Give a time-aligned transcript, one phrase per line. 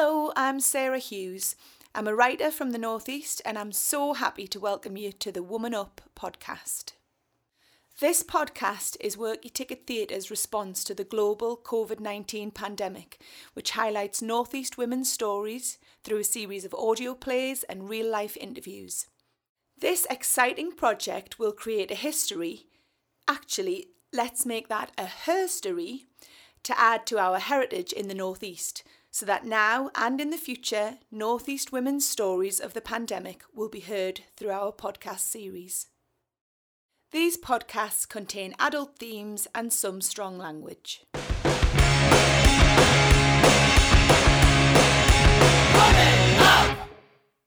[0.00, 1.56] Hello, I'm Sarah Hughes.
[1.92, 5.42] I'm a writer from the Northeast and I'm so happy to welcome you to the
[5.42, 6.92] Woman Up podcast.
[7.98, 13.20] This podcast is Workie Ticket Theatre's response to the global COVID 19 pandemic,
[13.54, 19.08] which highlights Northeast women's stories through a series of audio plays and real life interviews.
[19.76, 22.66] This exciting project will create a history.
[23.26, 26.02] Actually, let's make that a herstory
[26.62, 30.98] to add to our heritage in the Northeast so that now and in the future,
[31.10, 35.86] Northeast women's stories of the pandemic will be heard through our podcast series.
[37.10, 41.02] These podcasts contain adult themes and some strong language.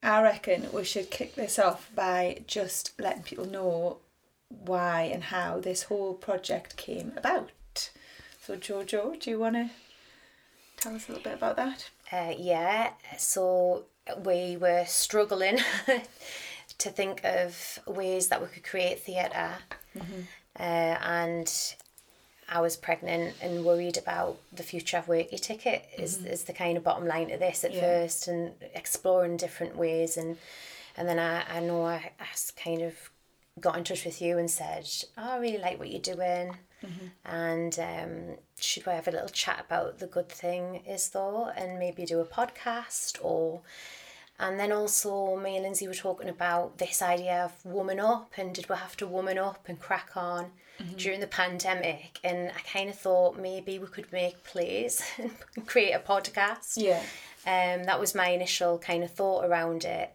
[0.04, 4.00] I reckon we should kick this off by just letting people know
[4.50, 7.92] why and how this whole project came about.
[8.42, 9.70] So, Jojo, do you want to
[10.82, 11.90] tell us a little bit about that?
[12.12, 13.84] Uh, yeah, so
[14.26, 15.60] we were struggling
[16.78, 19.52] to think of ways that we could create theatre.
[19.96, 20.22] Mm-hmm.
[20.60, 21.76] Uh, and
[22.50, 26.28] I was pregnant and worried about the future of Workie Ticket is, mm-hmm.
[26.28, 27.82] is the kind of bottom line to this at yeah.
[27.82, 30.38] first and exploring different ways and
[30.98, 32.26] and then I, I know I, I
[32.62, 32.94] kind of
[33.62, 36.58] got in touch with you and said, oh, I really like what you're doing.
[36.86, 37.08] Mm-hmm.
[37.26, 41.80] And um, should we have a little chat about the good thing is though, and
[41.80, 43.62] maybe do a podcast or.
[44.40, 48.56] And then also, me and Lindsay were talking about this idea of woman up and
[48.56, 50.46] did we have to woman up and crack on
[50.80, 50.96] mm-hmm.
[50.98, 52.20] during the pandemic?
[52.24, 56.74] And I kind of thought maybe we could make plays and create a podcast.
[56.78, 57.04] Yeah.
[57.46, 60.12] Um, that was my initial kind of thought around it.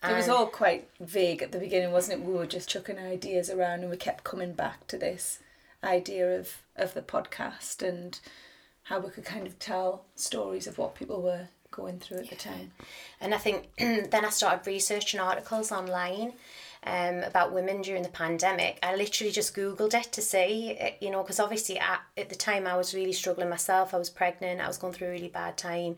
[0.00, 2.26] It was all quite vague at the beginning, wasn't it?
[2.26, 5.40] We were just chucking ideas around and we kept coming back to this
[5.82, 8.18] idea of, of the podcast and
[8.84, 12.30] how we could kind of tell stories of what people were going through at yeah.
[12.30, 12.72] the time.
[13.20, 16.32] And I think then I started researching articles online
[16.84, 18.78] um, about women during the pandemic.
[18.82, 22.34] I literally just Googled it to see, eh, you know, because obviously at, at the
[22.34, 23.92] time I was really struggling myself.
[23.92, 25.96] I was pregnant, I was going through a really bad time,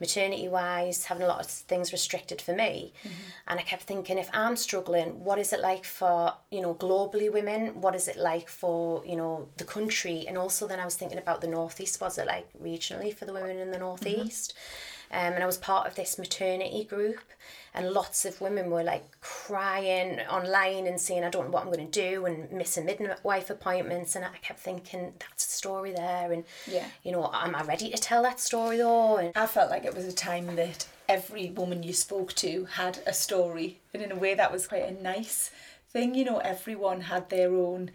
[0.00, 2.92] maternity wise, having a lot of things restricted for me.
[3.04, 3.14] Mm-hmm.
[3.48, 7.32] And I kept thinking, if I'm struggling, what is it like for, you know, globally
[7.32, 7.80] women?
[7.80, 10.24] What is it like for, you know, the country?
[10.26, 12.00] And also then I was thinking about the Northeast.
[12.00, 13.84] Was it like regionally for the women in the mm-hmm.
[13.84, 14.54] Northeast?
[14.54, 15.26] Mm-hmm.
[15.26, 17.20] Um, and I was part of this maternity group
[17.74, 21.72] and lots of women were like crying online and saying, I don't know what I'm
[21.72, 24.14] going to do and missing midwife appointments.
[24.14, 26.32] And I kept thinking, that's a story there.
[26.32, 26.86] And, yeah.
[27.02, 29.16] you know, am I ready to tell that story though?
[29.16, 32.98] And I felt like it was a time that every woman you spoke to had
[33.06, 33.78] a story.
[33.94, 35.50] And in a way, that was quite a nice
[35.88, 36.14] thing.
[36.14, 37.90] You know, everyone had their own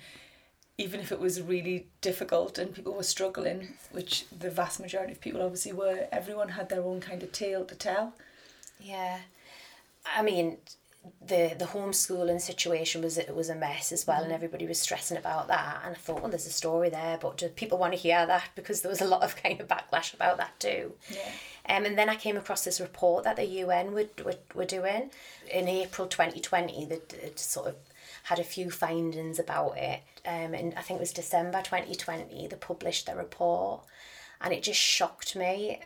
[0.80, 5.20] even if it was really difficult and people were struggling, which the vast majority of
[5.20, 8.14] people obviously were, everyone had their own kind of tale to tell.
[8.80, 9.22] Yeah.
[10.16, 10.57] I mean,
[11.25, 14.25] the the homeschooling situation was it was a mess as well, mm.
[14.25, 15.81] and everybody was stressing about that.
[15.84, 18.50] And I thought, well, there's a story there, but do people want to hear that?
[18.56, 20.94] Because there was a lot of kind of backlash about that too.
[21.09, 21.29] Yeah.
[21.69, 25.12] Um, and then I came across this report that the UN were, were, were doing
[25.51, 27.75] in April 2020 that sort of
[28.23, 30.01] had a few findings about it.
[30.25, 33.84] Um, and I think it was December 2020 they published the report,
[34.41, 35.81] and it just shocked me.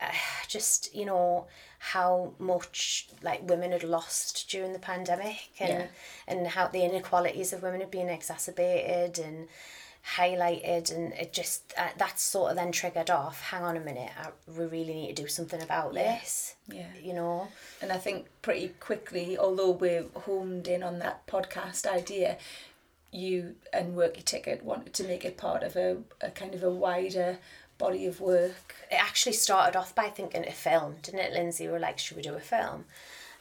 [0.00, 0.12] Uh,
[0.48, 1.46] just you know
[1.78, 5.86] how much like women had lost during the pandemic and yeah.
[6.26, 9.48] and how the inequalities of women had been exacerbated and
[10.14, 14.10] highlighted and it just uh, that sort of then triggered off hang on a minute
[14.16, 16.18] I, we really need to do something about yeah.
[16.18, 17.48] this yeah you know
[17.82, 22.38] and i think pretty quickly although we're homed in on that podcast idea
[23.10, 26.70] you and workie ticket wanted to make it part of a, a kind of a
[26.70, 27.38] wider
[27.78, 31.72] body of work it actually started off by thinking a film didn't it lindsay we
[31.72, 32.84] were like should we do a film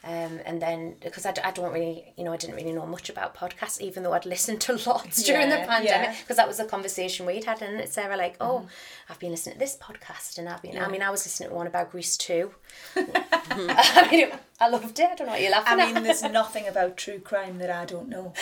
[0.06, 3.10] um, and then because I, I don't really you know I didn't really know much
[3.10, 6.44] about podcasts even though I'd listened to lots during yeah, the pandemic because yeah.
[6.44, 8.70] that was a conversation we'd had and Sarah like oh mm.
[9.10, 10.86] I've been listening to this podcast and I've been yeah.
[10.86, 12.52] I mean I was listening to one about Greece too
[12.96, 14.28] I mean
[14.60, 15.90] I loved it I don't know what you're laughing at.
[15.90, 18.34] I mean there's nothing about true crime that I don't know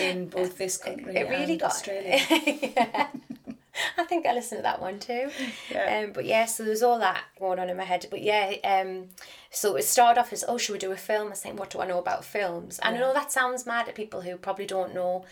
[0.00, 3.08] in both this country it, it really and got, Australia yeah.
[4.36, 5.30] I think I listened to that one too.
[5.70, 6.04] Yeah.
[6.04, 8.06] Um, but yeah, so there's all that going on in my head.
[8.10, 9.08] But yeah, um,
[9.50, 11.28] so it started off as, oh, should we do a film?
[11.28, 12.78] I was saying, what do I know about films?
[12.82, 13.02] And yeah.
[13.02, 15.24] I know that sounds mad to people who probably don't know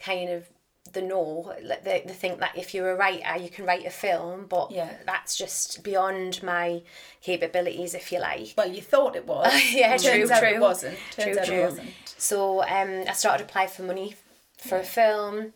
[0.00, 0.48] kind of
[0.92, 4.46] the know the, they think that if you're a writer you can write a film
[4.48, 4.90] but yeah.
[5.04, 6.80] that's just beyond my
[7.20, 11.36] capabilities if you like well you thought it was yeah true true it wasn't Turns
[11.36, 11.54] true, true.
[11.56, 11.90] It wasn't.
[12.16, 14.14] so um, I started applying for money
[14.56, 14.82] for yeah.
[14.82, 15.52] a film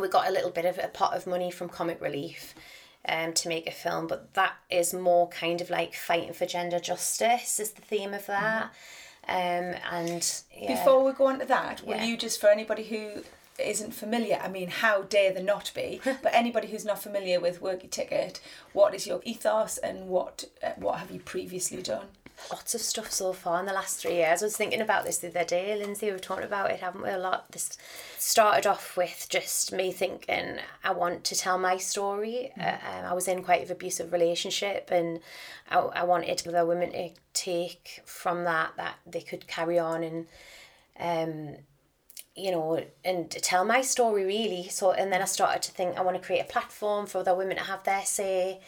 [0.00, 2.54] we got a little bit of a pot of money from Comic Relief.
[3.08, 6.80] um, to make a film, but that is more kind of like fighting for gender
[6.80, 8.72] justice is the theme of that.
[9.28, 10.74] Um, and yeah.
[10.74, 12.04] Before we go on to that, will Yeah.
[12.04, 13.22] you just for anybody who
[13.60, 16.00] isn't familiar, I mean, how dare there not be?
[16.04, 18.40] but anybody who's not familiar with Workie Ticket,
[18.72, 22.08] what is your ethos and what uh, what have you previously done?
[22.50, 24.42] Lots of stuff so far in the last three years.
[24.42, 26.10] I was thinking about this the other day, Lindsay.
[26.10, 27.10] We've talked about it, haven't we?
[27.10, 27.50] A lot.
[27.52, 27.76] This
[28.18, 32.52] started off with just me thinking I want to tell my story.
[32.58, 35.20] Uh, um, I was in quite an abusive relationship, and
[35.70, 40.26] I, I wanted other women to take from that that they could carry on and.
[40.98, 41.56] Um,
[42.38, 44.68] you know, and tell my story really.
[44.68, 47.34] So, and then I started to think I want to create a platform for other
[47.34, 48.60] women to have their say.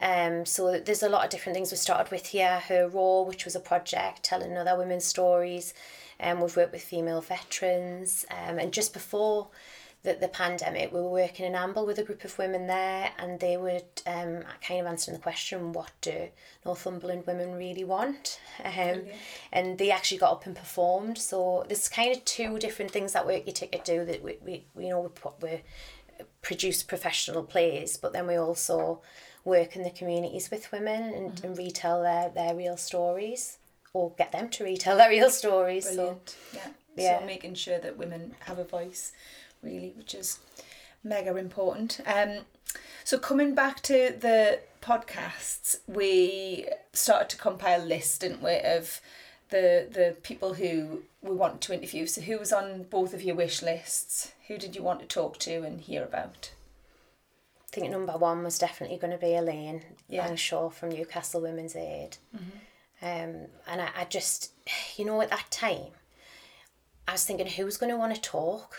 [0.00, 2.60] Um, so there's a lot of different things we started with here.
[2.60, 5.74] Her Raw, which was a project telling other women's stories.
[6.20, 8.24] Um, we've worked with female veterans.
[8.30, 9.48] Um, and just before
[10.02, 13.40] the, the pandemic, we were working in Amble with a group of women there, and
[13.40, 16.28] they would um, kind of answering the question, what do
[16.64, 18.40] Northumberland women really want?
[18.64, 19.02] Um,
[19.52, 21.18] and they actually got up and performed.
[21.18, 24.84] So there's kind of two different things that Workie Ticket do that we, we, we
[24.84, 25.62] you know we put we
[26.42, 29.02] produce professional plays, but then we also
[29.48, 33.58] work in the communities with women and, and retell their, their real stories
[33.92, 35.88] or get them to retell their real stories.
[35.88, 36.20] So
[36.54, 36.68] yeah.
[36.96, 37.20] yeah.
[37.20, 39.12] So making sure that women have a voice,
[39.62, 40.38] really, which is
[41.02, 42.00] mega important.
[42.06, 42.44] Um,
[43.04, 49.00] so coming back to the podcasts, we started to compile a list, didn't we, of
[49.50, 52.06] the the people who we want to interview.
[52.06, 54.32] So who was on both of your wish lists?
[54.48, 56.50] Who did you want to talk to and hear about?
[57.78, 60.26] I think number one was definitely going to be Elaine Yeah.
[60.26, 62.16] Langshaw from Newcastle Women's Aid.
[63.00, 64.52] Um, and I, I just,
[64.96, 65.92] you know, at that time,
[67.06, 68.76] I was thinking, who's going to want to talk?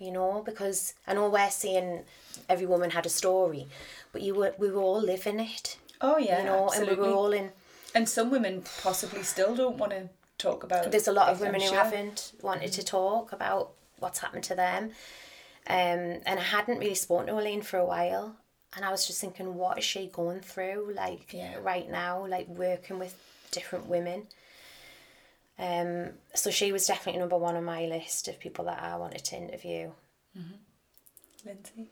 [0.00, 2.00] You know, because I know we're saying
[2.48, 3.68] every woman had a story,
[4.10, 5.76] but you were we were all living it.
[6.00, 6.94] Oh yeah, you know, absolutely.
[6.94, 7.50] and we were all in.
[7.94, 10.08] And some women possibly still don't want to
[10.38, 10.86] talk about.
[10.86, 10.90] It.
[10.90, 11.76] There's a lot of women I'm who sure.
[11.76, 14.90] haven't wanted to talk about what's happened to them.
[15.66, 18.36] Um, and I hadn't really spoken to Elaine for a while.
[18.74, 21.56] And I was just thinking, what is she going through, like Yeah.
[21.62, 23.14] right now, like working with
[23.50, 24.26] different women.
[25.58, 29.24] Um, so she was definitely number one on my list of people that I wanted
[29.26, 29.92] to interview.
[31.44, 31.88] Lindsay.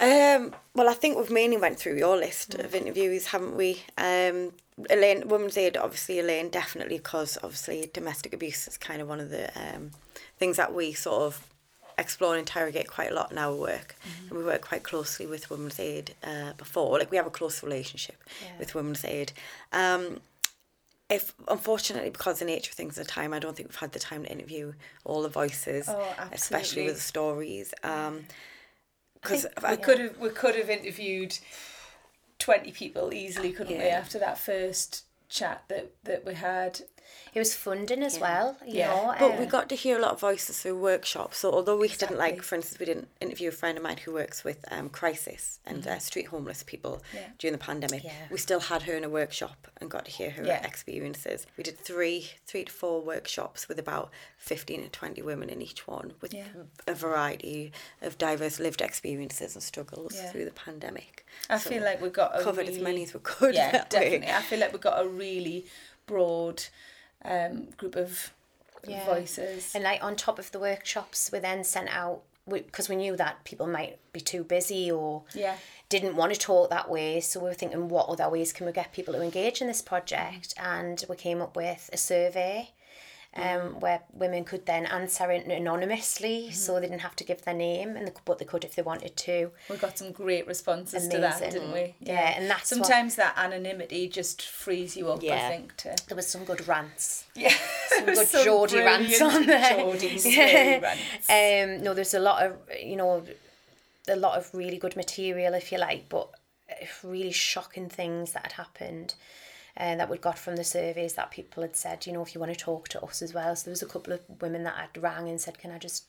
[0.00, 3.82] Um, well, I think we've mainly went through your list of interviews, haven't we?
[3.98, 4.52] Um,
[4.88, 9.28] Elaine, Women's Aid, obviously Elaine, definitely, because obviously domestic abuse is kind of one of
[9.30, 9.90] the um,
[10.38, 11.46] things that we sort of
[12.00, 13.94] explore and interrogate quite a lot in our work.
[14.28, 17.62] And we work quite closely with Women's Aid uh, before, like we have a close
[17.62, 18.48] relationship Yeah.
[18.58, 19.32] with Women's Aid.
[19.72, 20.20] Um,
[21.08, 23.76] if unfortunately because of the nature of things at the time, I don't think we've
[23.76, 24.72] had the time to interview
[25.04, 27.74] all the voices, Oh, especially with the stories.
[27.82, 28.26] Um,
[29.14, 31.36] because we could have we could have interviewed
[32.38, 33.84] twenty people easily, couldn't we?
[33.84, 36.80] After that first chat that that we had.
[37.32, 38.88] It was funding as well, you Yeah.
[38.88, 39.14] know.
[39.18, 41.38] But we uh, got to hear a lot of voices through workshops.
[41.38, 44.12] So although we didn't like, for instance, we didn't interview a friend of mine who
[44.12, 47.16] works with um, crisis and uh, street homeless people Mm-hmm.
[47.16, 47.28] Yeah.
[47.38, 48.02] during the pandemic.
[48.02, 48.12] Yeah.
[48.32, 50.66] We still had her in a workshop and got to hear her Yeah.
[50.66, 51.46] experiences.
[51.56, 55.86] We did three, three to four workshops with about fifteen to twenty women in each
[55.86, 56.46] one, with Yeah.
[56.88, 57.70] a variety
[58.02, 60.30] of diverse lived experiences and struggles Yeah.
[60.32, 61.24] through the pandemic.
[61.48, 63.54] I So feel like we got a covered really, as many as we could.
[63.54, 64.00] Yeah, that way.
[64.18, 64.34] definitely.
[64.34, 65.66] I feel like we got a really
[66.06, 66.64] broad
[67.24, 68.32] um, group of
[68.86, 69.04] Yeah.
[69.04, 69.74] voices.
[69.74, 73.44] And like on top of the workshops, we then sent out because we, knew that
[73.44, 75.56] people might be too busy or Yeah.
[75.88, 77.20] didn't want to talk that way.
[77.20, 79.82] So we were thinking, what other ways can we get people to engage in this
[79.82, 80.54] project?
[80.56, 82.70] And we came up with a survey.
[83.36, 87.54] Um, where women could then answer it anonymously, so they didn't have to give their
[87.54, 89.52] name, and they, but they could if they wanted to.
[89.68, 91.94] We got some great responses to that, didn't we?
[92.00, 95.22] Yeah, and that's what- sometimes that anonymity just frees you up.
[95.22, 97.26] I think to There was some good rants.
[97.36, 97.54] yeah,
[97.88, 99.76] Some good Geordie rants on there.
[99.76, 100.82] Geordie sweary
[101.28, 101.30] rants.
[101.30, 103.22] Um, no, there's a lot of you know,
[104.08, 106.28] a lot of really good material if you like, but
[106.68, 109.14] uh, really shocking things that had happened.
[109.76, 112.40] And that we'd got from the surveys that people had said, you know, if you
[112.40, 113.54] want to talk to us as well.
[113.56, 116.04] So there was a couple of women that had rang and said, "Can I just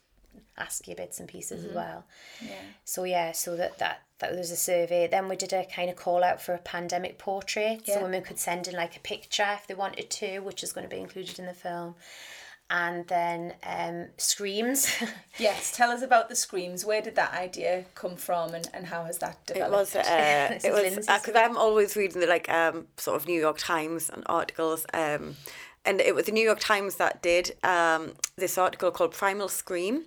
[0.58, 1.76] ask you bits and pieces as mm-hmm.
[1.76, 2.06] well?"
[2.42, 2.62] Yeah.
[2.86, 5.08] So yeah, so that that that was a survey.
[5.08, 7.96] Then we did a kind of call out for a pandemic portrait, Yeah.
[7.96, 10.88] so women could send in like a picture if they wanted to, which is going
[10.88, 11.96] to be included in the film.
[12.74, 14.88] And then um, screams.
[15.38, 16.86] Yes, tell us about the screams.
[16.86, 19.96] Where did that idea come from, and, and how has that developed?
[19.96, 20.08] It developed?
[20.08, 20.08] was.
[20.08, 23.28] Uh, This it is was Lindsay's because I'm always reading the like um sort of
[23.28, 24.86] New York Times and articles.
[24.94, 25.36] Um,
[25.84, 30.04] and it was the New York Times that did um, this article called Primal Scream,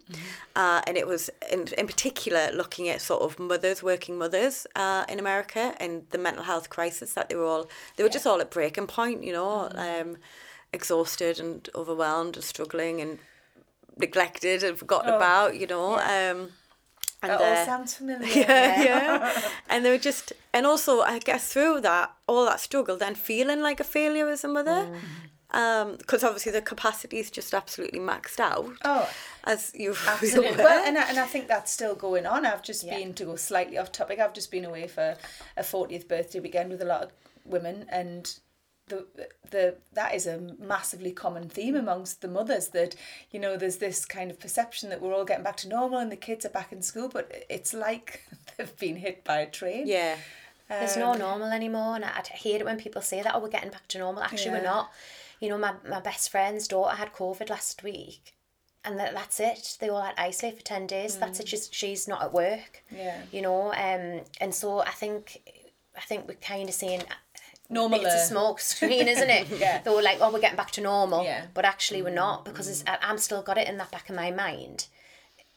[0.54, 5.04] uh, and it was in, in particular looking at sort of mothers, working mothers uh,
[5.09, 8.40] in America, and the mental health crisis that they were all they were just all
[8.40, 10.16] at breaking point, you know, um,
[10.75, 13.19] exhausted and overwhelmed and struggling and
[13.97, 15.95] neglected and forgotten Oh, about, you know.
[15.95, 16.50] Um,
[17.23, 18.26] and That all uh, sounds familiar.
[18.35, 19.40] yeah, yeah.
[19.71, 23.62] and they were just, and also I guess through that, all that struggle, then feeling
[23.62, 24.88] like a failure as a mother,
[25.97, 28.66] because obviously the capacity is just absolutely maxed out.
[28.85, 29.09] Oh,
[29.45, 30.04] As you've.
[30.09, 30.57] Absolutely.
[30.64, 32.45] Well, and I, and I think that's still going on.
[32.45, 32.99] I've just Yeah.
[32.99, 34.19] been to go slightly off topic.
[34.19, 35.16] I've just been away for
[35.57, 37.12] a 40th birthday weekend with a lot of
[37.45, 38.38] women, and
[38.88, 39.07] the
[39.50, 42.95] the that is a massively common theme amongst the mothers that
[43.31, 46.12] you know there's this kind of perception that we're all getting back to normal and
[46.12, 48.25] the kids are back in school, but it's like
[48.57, 49.87] they've been hit by a train.
[49.87, 50.17] yeah,
[50.69, 53.35] There's Um, no normal anymore, and I, I hate it when people say that.
[53.35, 54.23] Oh, we're getting back to normal.
[54.23, 54.91] Actually, we're not.
[55.41, 58.35] You know, my my best friend's daughter had COVID last week,
[58.85, 59.76] and that, that's it.
[59.81, 61.17] They all had isolate for ten days.
[61.17, 61.49] That's it.
[61.49, 62.83] She's she's not at work.
[62.91, 63.21] Yeah.
[63.33, 65.41] You know, um, and so I think,
[65.97, 67.03] I think we're kind of saying.
[67.71, 68.00] Normal.
[68.04, 69.49] It's a smoke screen, isn't it?
[69.59, 69.80] Yeah.
[69.83, 71.25] They were like, oh, we're getting back to normal.
[71.25, 71.47] Yeah.
[71.54, 74.16] But actually, we're not because it's, I- I'm still got it in that back of
[74.16, 74.87] my mind.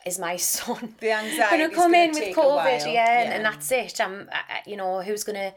[0.05, 2.93] Is my son The anxiety's gonna come gonna in with COVID?
[2.93, 3.35] Yeah, and, Yeah.
[3.35, 3.99] and that's it.
[3.99, 5.53] I'm, I, you know, who's gonna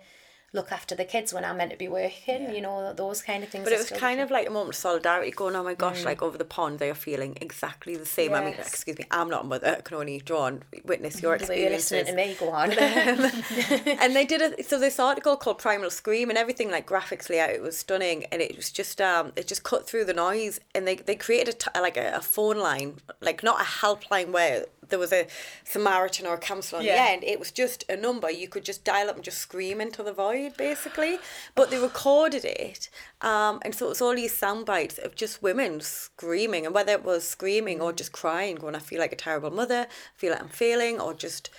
[0.52, 2.52] look after the kids when I'm meant to be working?
[2.54, 3.64] You know, those kind of things.
[3.64, 6.22] but it was kind of like a moment of solidarity going, oh my gosh, like
[6.22, 8.34] over the pond, they are feeling exactly the same.
[8.34, 11.36] I mean, excuse me, I'm not a mother, I can only draw and witness your
[11.48, 12.36] way you're listening to me.
[12.38, 12.72] Go on.
[12.72, 17.50] and they did a so this article called Primal Scream and everything like graphically out
[17.50, 20.86] it was stunning and it was just um it just cut through the noise and
[20.86, 24.66] they they created a t- like a, a phone line like not a helpline where
[24.90, 25.26] there was a
[25.64, 26.94] Samaritan or a counsellor on Yeah.
[26.96, 29.80] the end it was just a number you could just dial up and just scream
[29.80, 31.18] into the void basically
[31.54, 32.88] but they recorded it
[33.20, 36.92] um and so it was all these sound bites of just women screaming and whether
[36.92, 40.32] it was screaming or just crying going I feel like a terrible mother I feel
[40.32, 41.50] like I'm failing or just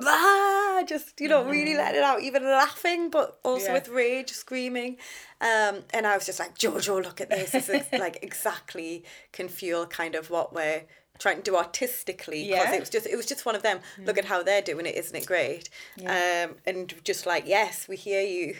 [0.00, 3.74] ah, just you know, really letting it out, even laughing, but also Yeah.
[3.74, 4.96] with rage, screaming.
[5.40, 7.52] Um, and I was just like, Jojo, look at this.
[7.52, 10.82] This is like exactly can fuel kind of what we're
[11.18, 12.46] trying to do artistically.
[12.48, 12.74] Because Yeah.
[12.74, 13.80] it was just it was just one of them.
[13.98, 15.68] Look at how they're doing it, isn't it great?
[16.00, 18.56] Um, and just like, yes, we hear you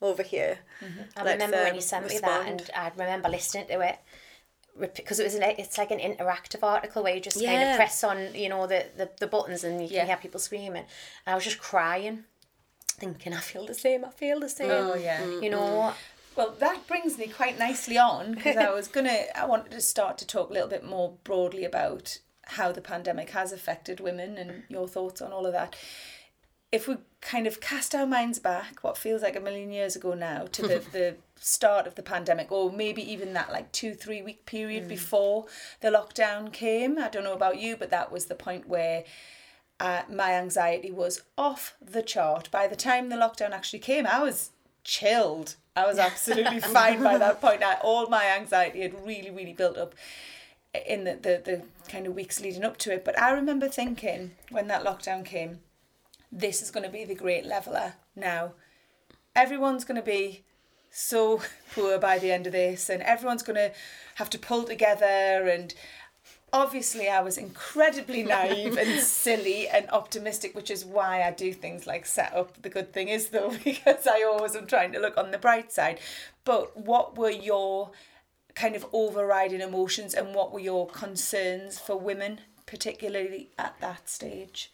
[0.00, 0.58] over here.
[1.16, 2.60] I Let's, remember when um, you sent me respond.
[2.60, 3.98] that, and I remember listening to it
[4.96, 8.04] because it was like it's like an interactive article where you just kind of press
[8.04, 10.84] on you know the, the, the buttons and you can hear people screaming.
[11.26, 12.24] And I was just crying,
[12.86, 14.04] thinking I feel the same.
[14.04, 14.70] I feel the same.
[14.70, 15.24] Oh, yeah.
[15.26, 15.92] You know,
[16.38, 20.18] Well, that brings me quite nicely on because I was gonna, I wanted to start
[20.18, 24.62] to talk a little bit more broadly about how the pandemic has affected women and
[24.68, 25.74] your thoughts on all of that.
[26.70, 30.14] If we kind of cast our minds back, what feels like a million years ago
[30.14, 34.22] now, to the, the start of the pandemic, or maybe even that like two, three
[34.22, 35.46] week period before
[35.80, 37.00] the lockdown came.
[37.00, 39.02] I don't know about you, but that was the point where
[39.80, 42.48] uh, my anxiety was off the chart.
[42.52, 44.52] By the time the lockdown actually came, I was
[44.84, 45.56] chilled.
[45.78, 47.62] I was absolutely fine by that point.
[47.62, 49.94] I, all my anxiety had really, really built up
[50.86, 53.04] in the, the, the kind of weeks leading up to it.
[53.04, 55.60] But I remember thinking when that lockdown came,
[56.32, 58.54] this is going to be the great leveler now.
[59.36, 60.44] Everyone's going to be
[60.90, 61.42] so
[61.74, 63.72] poor by the end of this, and everyone's going to
[64.16, 65.48] have to pull together.
[65.48, 65.72] And
[66.52, 71.86] obviously, I was incredibly naive and silly and optimistic, which is why I do things
[71.86, 72.62] like set up.
[72.62, 75.72] The good thing is, though, because I always am trying to look on the bright
[75.72, 76.00] side.
[76.44, 77.90] But what were your
[78.54, 84.72] kind of overriding emotions, and what were your concerns for women, particularly at that stage?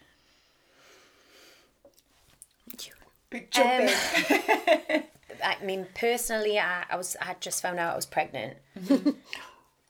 [3.31, 3.88] Big Um.
[5.45, 8.57] I mean, personally, I, I was I had just found out I was pregnant,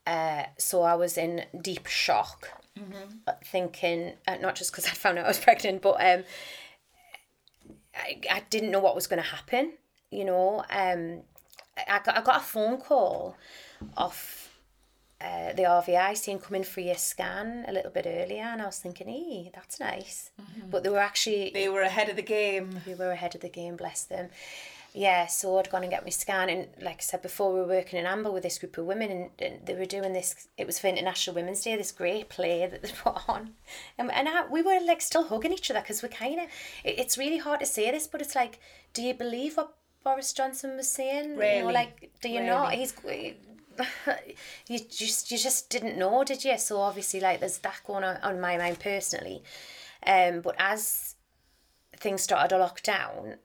[0.07, 2.49] uh, so I was in deep shock,
[3.27, 6.25] uh, thinking uh, not just because I found out I was pregnant, but um,
[7.95, 9.73] I, I didn't know what was going to happen.
[10.11, 11.23] You know, um,
[11.89, 13.37] I got I got a phone call
[13.97, 14.51] off
[15.21, 18.67] uh, the RVI saying come in for your scan a little bit earlier, and I
[18.67, 20.31] was thinking, "Hey, that's nice,"
[20.71, 22.81] but they were actually They were ahead of the game.
[22.85, 24.29] They were ahead of the game, bless them.
[24.97, 27.67] Yeah, so I'd gone and get my scan, and like I said before, we were
[27.67, 30.47] working in Amble with this group of women, and, and they were doing this.
[30.57, 33.55] It was for International Women's Day, this great play that they put on,
[33.99, 36.47] and and I, we were like still hugging each other because we're kind of.
[36.85, 38.61] It, it's really hard to say this, but it's like,
[38.93, 39.75] do you believe what
[40.05, 41.31] Boris Johnson was saying?
[41.31, 41.73] You know, Really?
[41.73, 42.71] like, do you not?
[42.71, 42.77] Really?
[42.77, 42.95] He's.
[44.69, 46.57] You just you just didn't know, did you?
[46.59, 49.43] So obviously, like, there's that going on on my mind personally,
[50.07, 50.41] um.
[50.41, 51.17] But as
[51.97, 53.39] things started to lock down,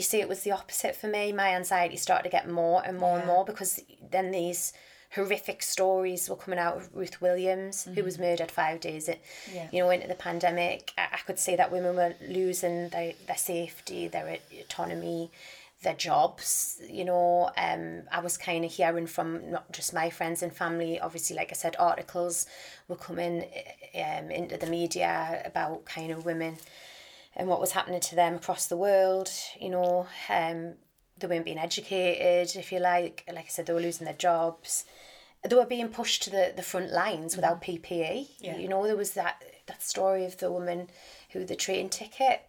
[0.00, 1.30] you see, it was the opposite for me.
[1.30, 3.80] My anxiety started to get more and more and more because
[4.10, 4.72] then these
[5.14, 9.20] horrific stories were coming out of Ruth Williams, who was murdered five days, it,
[9.52, 9.68] Yeah.
[9.70, 10.92] you know, into the pandemic.
[10.96, 15.30] I, I could see that women were losing their, their safety, their autonomy,
[15.82, 16.80] their jobs.
[16.88, 20.98] You know, um, I was kind of hearing from not just my friends and family.
[20.98, 22.46] Obviously, like I said, articles
[22.88, 23.44] were coming
[23.94, 26.56] um, into the media about kind of women
[27.36, 29.30] and what was happening to them across the world.
[29.60, 30.74] You know, um,
[31.18, 33.24] they weren't being educated, if you like.
[33.28, 34.84] Like I said, they were losing their jobs.
[35.48, 38.28] They were being pushed to the, the front lines without PPE.
[38.40, 38.56] Yeah.
[38.58, 40.88] You know, there was that that story of the woman
[41.32, 42.42] who the train ticket.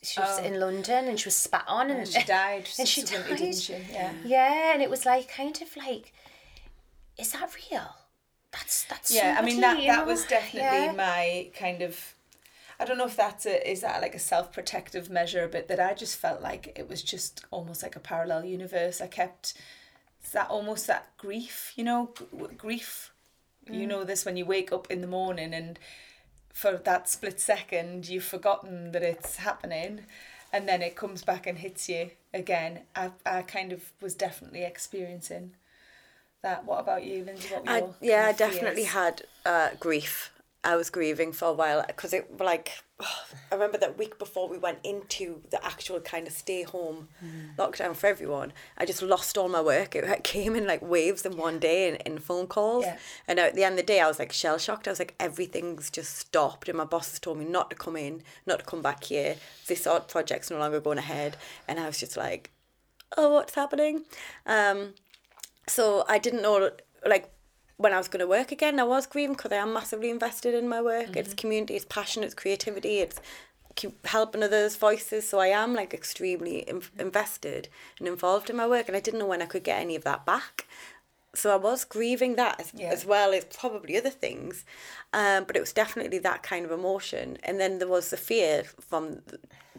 [0.00, 0.44] She was Oh.
[0.44, 3.26] in London and she was spat on and, And she died and she died.
[3.26, 3.72] didn't she?
[3.90, 4.12] Yeah.
[4.24, 6.12] Yeah, and it was like kind of like,
[7.18, 7.96] is that real?
[8.52, 10.04] That's that's yeah i mean that that know?
[10.06, 10.92] was definitely Yeah.
[10.96, 12.14] my kind of
[12.80, 15.94] i don't know if that's a is that like a self-protective measure but that i
[15.94, 19.54] just felt like it was just almost like a parallel universe i kept
[20.32, 23.12] that almost that grief you know g- grief
[23.70, 23.88] you Mm.
[23.88, 25.78] know this when you wake up in the morning and
[26.54, 30.06] for that split second you've forgotten that it's happening
[30.52, 34.64] and then it comes back and hits you again i, I kind of was definitely
[34.64, 35.52] experiencing
[36.42, 38.92] that what about you lindsay what I, yeah, I definitely fears?
[38.94, 40.30] had uh, grief.
[40.64, 44.48] I was grieving for a while because it was like I remember that week before
[44.48, 47.08] we went into the actual kind of stay home
[47.56, 48.52] lockdown for everyone.
[48.76, 49.94] I just lost all my work.
[49.94, 52.84] It came in like waves in one day in, in phone calls.
[52.84, 52.98] Yeah.
[53.28, 54.88] And at the end of the day, I was like shell shocked.
[54.88, 58.22] I was like everything's just stopped, and my bosses told me not to come in,
[58.46, 59.36] not to come back here.
[59.68, 61.36] This art project's no longer going ahead,
[61.68, 62.50] and I was just like,
[63.16, 64.04] oh, what's happening?
[64.44, 64.94] Um,
[65.68, 66.70] so I didn't know
[67.06, 67.30] like
[67.78, 68.78] when I was going to work again.
[68.78, 71.16] I was grieving because I am massively invested in my work.
[71.16, 73.20] It's community, it's passion, it's creativity, it's
[73.76, 75.28] keep helping others' voices.
[75.28, 77.68] So I am like extremely in- invested
[77.98, 80.04] and involved in my work, and I didn't know when I could get any of
[80.04, 80.66] that back.
[81.34, 82.88] So I was grieving that as, Yeah.
[82.88, 84.64] as well as probably other things,
[85.12, 87.38] um, but it was definitely that kind of emotion.
[87.44, 89.22] And then there was the fear from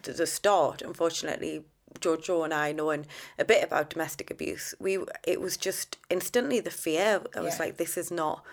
[0.04, 0.82] the, the start.
[0.82, 1.66] Unfortunately,
[2.00, 3.06] Jojo and I knowing
[3.38, 7.22] a bit about domestic abuse, we it was just instantly the fear.
[7.36, 7.66] I was Yeah.
[7.66, 8.44] like, this is not.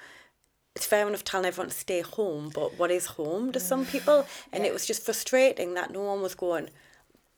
[0.75, 4.27] It's fair enough telling everyone to stay home, but what is home to some people?
[4.53, 6.69] And it was just frustrating that no one was going,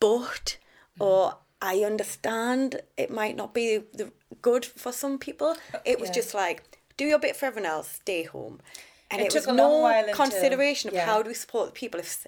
[0.00, 0.56] but
[0.98, 1.04] mm.
[1.06, 5.56] or I understand it might not be the good for some people.
[5.84, 6.14] It was Yeah.
[6.14, 6.64] just like
[6.96, 8.60] do your bit for everyone else, stay home,
[9.08, 11.72] and It it, took was no while until- consideration of how do we support the
[11.72, 12.26] people if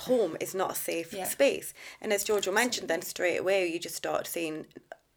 [0.00, 1.24] home is not a safe Yeah.
[1.28, 1.74] space.
[2.00, 4.66] And as Jojo mentioned, then straight away you just start seeing,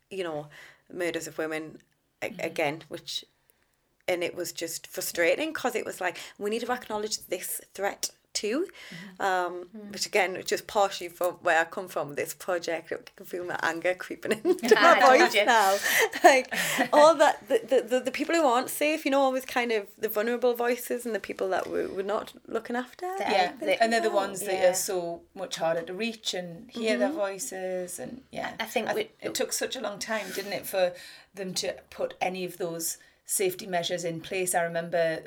[0.10, 0.48] you know,
[0.92, 1.82] murders of women
[2.22, 2.40] a- Mm-hmm.
[2.42, 3.26] again, which
[4.08, 8.12] and it was just frustrating because it was like we need to acknowledge this threat
[8.36, 8.67] too.
[8.67, 9.21] Mm-hmm.
[9.21, 9.91] Um mm-hmm.
[9.91, 13.60] which again just partially from where I come from this project I can feel my
[13.63, 15.78] anger creeping into my voice now.
[16.24, 16.54] Like
[16.93, 19.88] all that the, the, the, the people who aren't safe you know always kind of
[19.98, 23.06] the vulnerable voices and the people that we're, we're not looking after.
[23.17, 26.69] The- yeah, the- and they're the ones that are so much harder to reach and
[26.69, 27.17] hear their mm-hmm.
[27.17, 30.93] voices, and yeah, I think we- it took such a long time, didn't it, for
[31.34, 34.56] them to put any of those safety measures in place.
[34.56, 35.24] I remember,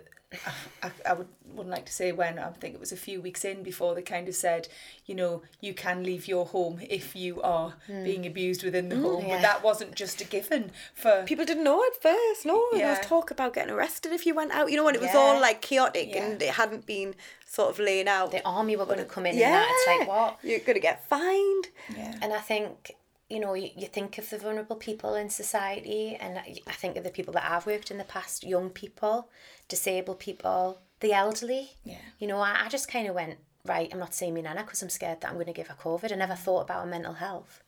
[0.82, 2.38] I, I would wouldn't like to say when.
[2.38, 4.68] I think it was a few weeks in before they kind of said,
[5.06, 8.04] you know, you can leave your home if you are hmm.
[8.04, 9.36] being abused within the hmm, home, yeah.
[9.36, 13.00] but that wasn't just a given for people didn't know at first no there was
[13.00, 15.18] talk about getting arrested if you went out you know when it was Yeah.
[15.18, 16.24] all like chaotic Yeah.
[16.24, 17.14] and it hadn't been
[17.46, 19.68] sort of laying out the army were going to come in yeah and that.
[19.70, 20.38] It's like what?
[20.42, 22.14] you're gonna get fined yeah.
[22.20, 22.94] And I think,
[23.28, 27.04] you know, you, you think of the vulnerable people in society, and I think of
[27.04, 29.28] the people that I've worked in the past young people,
[29.68, 31.72] disabled people, the elderly.
[31.84, 31.96] Yeah.
[32.18, 34.82] You know, I, I just kind of went, right, I'm not seeing my nana because
[34.82, 36.10] I'm scared that I'm going to give her COVID.
[36.10, 37.62] I never thought about her mental health.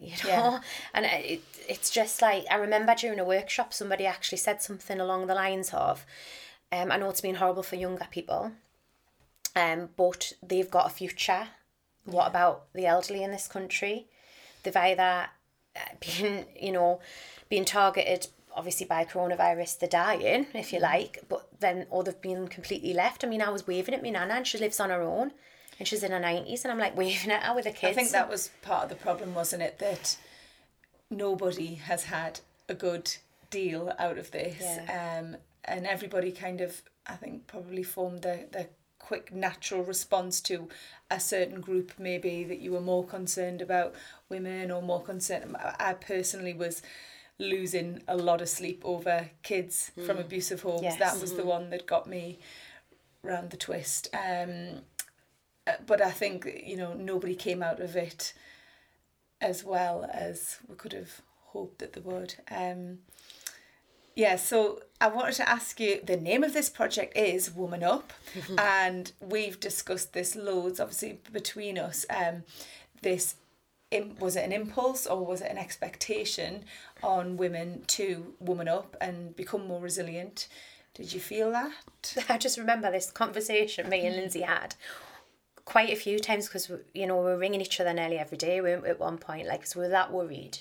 [0.00, 0.60] You know, Yeah.
[0.94, 5.26] and it, it's just like I remember during a workshop, somebody actually said something along
[5.26, 6.06] the lines of,
[6.72, 8.52] um, "I know it's been horrible for younger people,
[9.54, 11.48] um, but they've got a future.
[12.04, 14.06] What about the elderly in this country?
[14.66, 15.28] They've either
[15.76, 17.00] uh, been, you know,
[17.48, 18.26] being targeted
[18.56, 23.22] obviously by coronavirus, they're dying, if you like, but then, or they've been completely left.
[23.22, 25.32] I mean, I was waving at my nana and she lives on her own
[25.78, 27.92] and she's in her 90s and I'm like waving at her with the kids.
[27.96, 29.78] I think that was part of the problem, wasn't it?
[29.78, 30.16] That
[31.10, 33.14] nobody has had a good
[33.50, 34.60] deal out of this.
[34.60, 35.18] Yeah.
[35.20, 38.68] Um, and everybody kind of, I think, probably formed the, the
[39.06, 40.68] quick natural response to
[41.12, 43.94] a certain group, maybe that you were more concerned about
[44.28, 45.54] women or more concerned.
[45.78, 46.82] I personally was
[47.38, 50.82] losing a lot of sleep over kids from abusive homes.
[50.82, 50.98] Yes.
[50.98, 52.40] That was the one that got me
[53.22, 54.08] round the twist.
[54.12, 54.80] Um,
[55.68, 58.34] uh, but I think you know nobody came out of it
[59.40, 61.20] as well as we could have
[61.52, 62.34] hoped that they would.
[62.50, 62.98] Um,
[64.16, 68.14] yeah, so I wanted to ask you the name of this project is Woman Up,
[68.58, 72.06] and we've discussed this loads, obviously, between us.
[72.10, 72.44] Um,
[73.02, 73.36] this
[74.18, 76.64] was it an impulse or was it an expectation
[77.04, 80.48] on women to woman up and become more resilient?
[80.94, 82.16] Did you feel that?
[82.28, 84.74] I just remember this conversation me and Lindsay had
[85.64, 88.58] quite a few times because you know we were ringing each other nearly every day
[88.58, 90.58] at one point, like so we were that worried,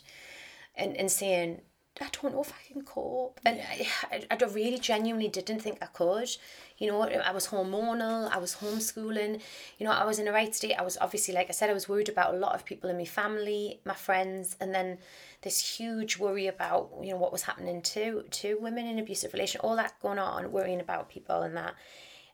[0.76, 1.62] and and saying
[2.02, 3.40] I don't know if I can cope.
[3.46, 6.30] And I, I really genuinely didn't think I could.
[6.78, 9.42] You know, I was hormonal, I was homeschooling,
[9.78, 10.74] you know, I was in a right state.
[10.74, 12.98] I was obviously, like I said, I was worried about a lot of people in
[12.98, 14.98] my family, my friends, and then
[15.42, 19.62] this huge worry about, you know, what was happening to to women in abusive relation,
[19.62, 21.76] all that going on, worrying about people and that.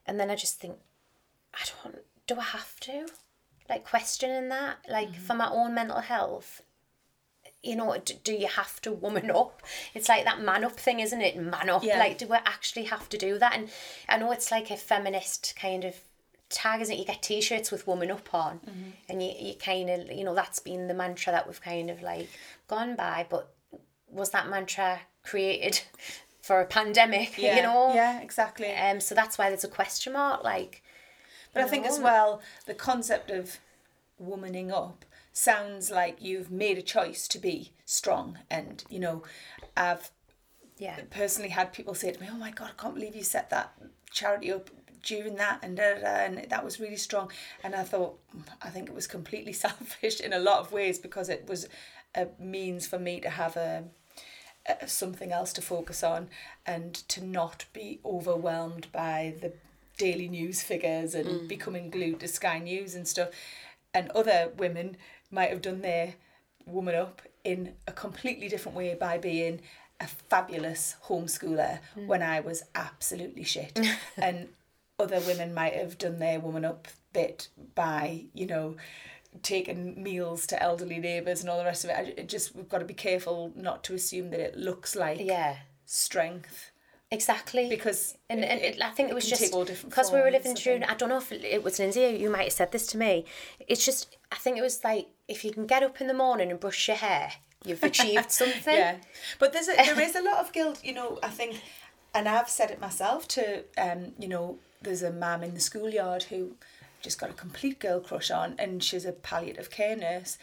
[0.06, 0.76] And then I just think,
[1.54, 3.06] I don't do I have to?
[3.68, 5.22] Like questioning that, like mm-hmm.
[5.22, 6.62] for my own mental health
[7.62, 9.62] you know, do, do you have to woman up?
[9.94, 11.36] It's like that man up thing, isn't it?
[11.36, 11.84] Man up.
[11.84, 11.98] Yeah.
[11.98, 13.56] Like, do we actually have to do that?
[13.56, 13.70] And
[14.08, 15.96] I know it's like a feminist kind of
[16.48, 16.98] tag, isn't it?
[16.98, 18.90] You get t-shirts with woman up on mm-hmm.
[19.08, 22.02] and you, you kind of, you know, that's been the mantra that we've kind of
[22.02, 22.28] like
[22.68, 23.26] gone by.
[23.28, 23.52] But
[24.08, 25.80] was that mantra created
[26.42, 27.56] for a pandemic, yeah.
[27.56, 27.94] you know?
[27.94, 28.72] Yeah, exactly.
[28.72, 30.82] Um, so that's why there's a question mark, like.
[31.54, 33.58] But I think as well, the concept of
[34.18, 39.22] womaning up sounds like you've made a choice to be strong and you know
[39.76, 40.10] i've
[40.78, 40.98] yeah.
[41.10, 43.72] personally had people say to me oh my god i can't believe you set that
[44.10, 44.70] charity up
[45.02, 47.28] during that and da, da, da, and that was really strong.
[47.64, 48.18] And i thought
[48.60, 51.68] i think it was completely selfish in a lot of ways because it was
[52.14, 53.84] a means for me to have a,
[54.66, 56.28] a something else to focus on
[56.66, 59.52] and to not be overwhelmed by the
[59.98, 61.48] daily news figures and mm.
[61.48, 63.28] becoming glued to sky news and stuff.
[63.94, 64.96] And other women
[65.32, 66.14] might have done their
[66.66, 69.60] woman up in a completely different way by being
[70.00, 72.06] a fabulous homeschooler mm.
[72.06, 73.78] when I was absolutely shit.
[74.16, 74.48] and
[74.98, 78.76] other women might have done their woman up bit by, you know,
[79.42, 82.18] taking meals to elderly neighbours and all the rest of it.
[82.18, 85.56] I just we've got to be careful not to assume that it looks like yeah
[85.86, 86.70] strength.
[87.10, 87.68] Exactly.
[87.68, 89.52] Because and, and it, I think it was just
[89.84, 90.80] because we were living through.
[90.88, 92.00] I don't know if it was Lindsay.
[92.18, 93.26] You might have said this to me.
[93.68, 96.50] It's just I think it was like if you can get up in the morning
[96.50, 97.32] and brush your hair,
[97.64, 98.74] you've achieved something.
[98.74, 98.96] yeah,
[99.38, 100.84] but there's a, there is a lot of guilt.
[100.84, 101.60] You know, I think,
[102.14, 106.24] and I've said it myself to um, you know, there's a mum in the schoolyard
[106.24, 106.56] who
[107.00, 110.38] just got a complete girl crush on, and she's a palliative care nurse.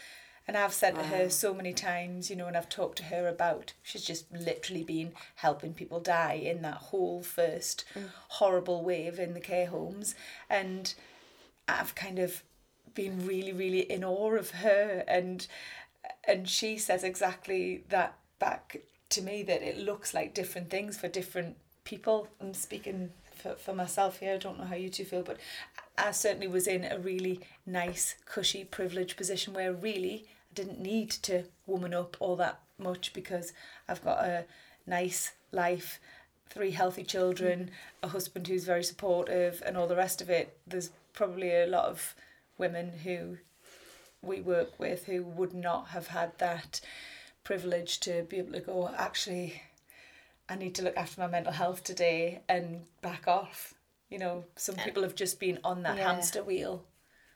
[0.48, 1.02] And I've said wow.
[1.02, 4.32] to her so many times, you know, and I've talked to her about she's just
[4.32, 8.08] literally been helping people die in that whole first mm.
[8.28, 10.16] horrible wave in the care homes.
[10.48, 10.92] And
[11.68, 12.42] I've kind of
[12.94, 15.46] been really, really in awe of her and
[16.24, 21.08] and she says exactly that back to me that it looks like different things for
[21.08, 22.28] different people.
[22.40, 25.38] I'm speaking for, for myself here, I don't know how you two feel, but
[25.98, 31.10] I certainly was in a really nice, cushy, privileged position where really I didn't need
[31.10, 33.52] to woman up all that much because
[33.88, 34.44] I've got a
[34.86, 36.00] nice life,
[36.48, 37.70] three healthy children,
[38.02, 40.56] a husband who's very supportive, and all the rest of it.
[40.66, 42.14] There's probably a lot of
[42.60, 43.38] women who
[44.22, 46.80] we work with who would not have had that
[47.42, 49.62] privilege to be able to go, oh, actually,
[50.48, 53.74] I need to look after my mental health today and back off.
[54.10, 56.12] You know, some people have just been on that yeah.
[56.12, 56.84] hamster wheel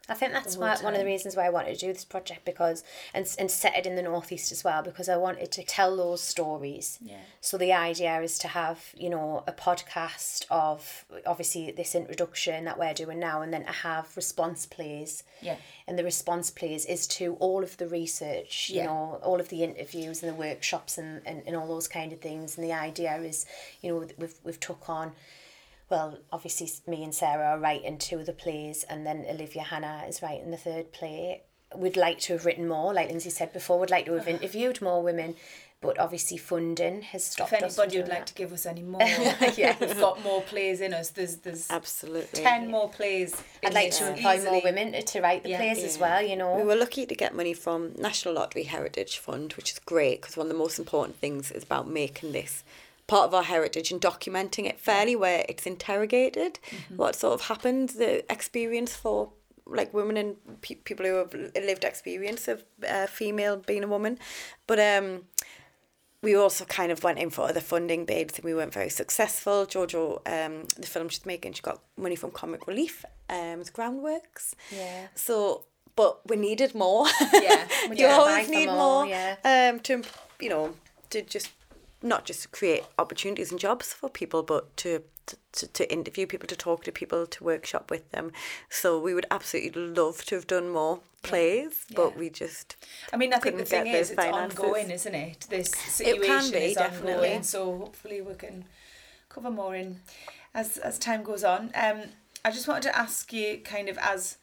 [0.09, 2.45] I think that's why, one of the reasons why I wanted to do this project
[2.45, 5.97] because and and set it in the northeast as well because I wanted to tell
[5.97, 6.99] those stories.
[7.01, 7.21] Yeah.
[7.40, 12.79] So the idea is to have you know a podcast of obviously this introduction that
[12.79, 15.23] we're doing now, and then to have response plays.
[15.40, 15.57] Yeah.
[15.87, 18.87] And the response plays is to all of the research, you yeah.
[18.87, 22.21] know, all of the interviews and the workshops and, and, and all those kind of
[22.21, 22.57] things.
[22.57, 23.45] And the idea is,
[23.81, 25.12] you know, we've we've took on
[25.90, 30.05] well, obviously me and Sarah are writing two of the plays, and then Olivia Hannah
[30.09, 31.42] is writing the third play.
[31.75, 33.81] We'd like to have written more, like Lindsay said before.
[33.81, 34.31] We'd like to have uh-huh.
[34.31, 35.35] interviewed more women,
[35.85, 39.77] but obviously funding has stopped if anybody would like to give us any more yeah.
[39.81, 42.42] we've got more plays in us there's there's absolutely.
[42.42, 45.87] 10 more plays I'd like to employ more women to write the yeah, plays yeah.
[45.87, 46.57] as well you know.
[46.57, 50.37] We were lucky to get money from National Lottery Heritage Fund which is great because
[50.37, 52.64] one of the most important things is about making this
[53.07, 56.97] part of our heritage and documenting it fairly where it's interrogated mm-hmm.
[56.97, 59.31] what sort of happened the experience for
[59.67, 64.19] like women and pe- people who have lived experience of uh, female being a woman
[64.67, 65.23] but um
[66.23, 69.67] we also kind of went in for other funding bids and we weren't very successful.
[69.67, 74.55] Jojo, um, the film she's making, she got money from Comic Relief, um, Groundworks.
[74.75, 75.09] Yeah.
[75.14, 77.07] So but we needed more.
[77.33, 79.07] Yeah, you always need more, more.
[79.07, 79.37] yeah.
[79.45, 80.03] Um, to
[80.40, 80.75] you know,
[81.11, 81.51] to just
[82.05, 85.03] not just to create opportunities and jobs for people, but to.
[85.53, 88.31] To, to interview people, to talk to people, to workshop with them.
[88.69, 92.19] So we would absolutely love to have done more plays, but Yeah.
[92.19, 92.77] we just
[93.11, 94.59] I mean, I think the thing is, it's finances.
[94.59, 95.47] ongoing, isn't it?
[95.49, 97.29] This It situation can be, is definitely.
[97.29, 98.67] ongoing, so hopefully we can
[99.31, 100.01] cover more in
[100.53, 101.71] as as time goes on.
[101.75, 102.03] Um,
[102.45, 104.37] I just wanted to ask you, kind of, as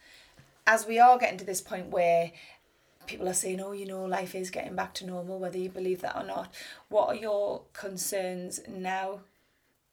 [0.66, 2.32] as we are getting to this point where
[3.06, 6.00] people are saying, "Oh, you know, life is getting back to normal," whether you believe
[6.02, 6.52] that or not.
[6.88, 9.20] What are your concerns now?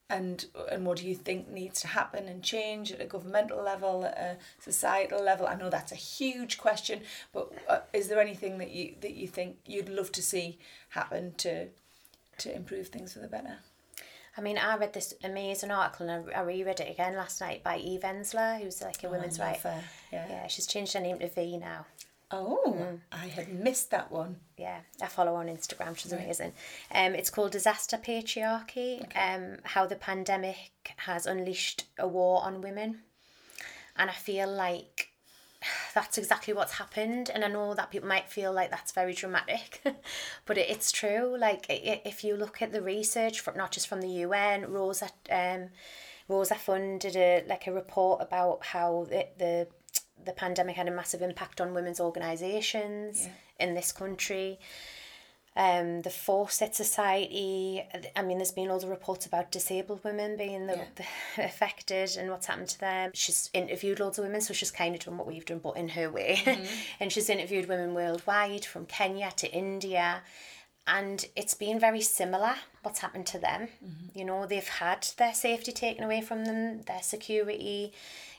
[0.10, 4.06] And and what do you think needs to happen and change at a governmental level,
[4.06, 5.46] at a societal level?
[5.46, 9.28] I know that's a huge question, but uh, is there anything that you that you
[9.28, 10.58] think you'd love to see
[10.90, 11.68] happen to
[12.40, 13.60] to improve things for the better?
[14.40, 17.62] I mean, I read this amazing article and I, I reread it again last night
[17.62, 19.60] by Eve Ensler, who's like a women's love right.
[19.60, 20.28] her, yeah.
[20.30, 21.86] Yeah, she's changed her name to V now.
[22.32, 24.38] Oh, I had missed that one.
[24.56, 25.98] Yeah, I follow her on Instagram.
[25.98, 26.54] She's amazing.
[26.94, 29.04] Um, it's called Disaster Patriarchy.
[29.18, 33.00] Um, how the pandemic has unleashed a war on women,
[33.98, 35.10] and I feel like
[35.96, 37.32] that's exactly what's happened.
[37.34, 39.82] And I know that people might feel like that's very dramatic,
[40.46, 41.36] but it, it's true.
[41.36, 44.72] Like i- i- if you look at the research from not just from the UN,
[44.72, 45.70] Rosa, um,
[46.28, 49.68] Rosa Fund did a like a report about how the the,
[50.26, 53.32] the pandemic had a massive impact on women's organisations Yeah.
[53.68, 54.60] in this country.
[55.56, 57.84] Um, the Fawcett Society.
[58.16, 60.86] I mean, there's been all the reports about disabled women being the, Yeah.
[61.38, 63.12] the affected and what's happened to them.
[63.14, 65.90] She's interviewed loads of women, so she's kind of done what we've done, but in
[65.90, 66.42] her way.
[67.00, 70.22] and she's interviewed women worldwide, from Kenya to India.
[70.88, 73.68] And it's been very similar what's happened to them.
[74.14, 77.92] You know, they've had their safety taken away from them, their security,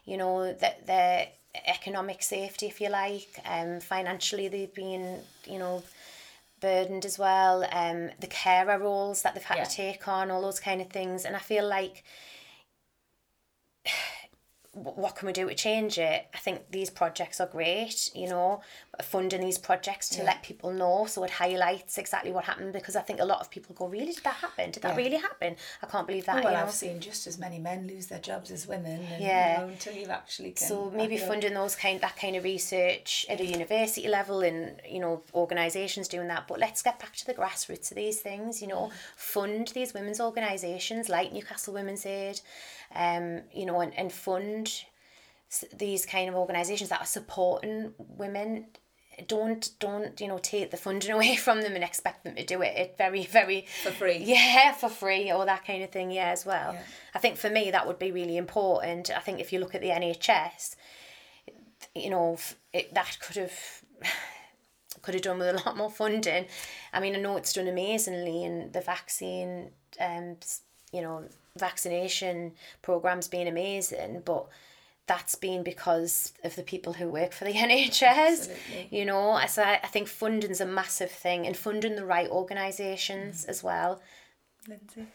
[0.04, 1.28] you know, that their
[1.66, 3.40] economic safety, if you like.
[3.44, 5.82] Um, financially, they've been, you know,
[6.60, 7.64] burdened as well.
[7.72, 9.64] Um, the carer roles that they've had Yeah.
[9.64, 11.24] to take on, all those kind of things.
[11.24, 12.04] And I feel like
[14.72, 16.26] what can we do to change it?
[16.32, 18.60] I think these projects are great, you know,
[19.02, 20.26] funding these projects to Yeah.
[20.26, 23.50] let people know so it highlights exactly what happened because I think a lot of
[23.50, 24.70] people go, Really, did that happen?
[24.70, 24.96] Did that Yeah.
[24.96, 25.56] really happen?
[25.82, 26.36] I can't believe that.
[26.36, 26.64] Oh, well, you know?
[26.66, 29.00] I've seen just as many men lose their jobs as women.
[29.10, 29.60] And, Yeah.
[29.60, 33.40] You know, until you've actually So maybe funding those kind that kind of research at
[33.40, 36.46] a university level and you know organisations doing that.
[36.46, 38.62] But let's get back to the grassroots of these things.
[38.62, 42.40] You know, fund these women's organisations like Newcastle Women's Aid,
[42.94, 44.69] um, you know, and, and fund
[45.76, 48.66] these kind of organisations that are supporting women.
[49.26, 52.62] Don't don't you know take the funding away from them and expect them to do
[52.62, 52.76] it.
[52.76, 54.18] It very very For free.
[54.18, 56.72] yeah, for free or that kind of thing, yeah, as well.
[56.72, 56.82] Yeah.
[57.14, 59.10] I think for me that would be really important.
[59.14, 60.74] I think if you look at the NHS,
[61.94, 62.38] you know,
[62.72, 63.82] it, that could have
[65.02, 66.46] could have done with a lot more funding.
[66.92, 70.36] I mean, I know it's done amazingly in the vaccine, um,
[70.92, 71.24] you know,
[71.58, 74.46] vaccination programs being amazing, but
[75.10, 78.02] that's been because of the people who work for the NHS.
[78.02, 78.88] Absolutely.
[78.92, 83.44] You know, so I, I think funding's a massive thing and funding the right organisations
[83.44, 83.48] Mm.
[83.48, 84.00] as well.
[84.68, 85.06] Lindsay.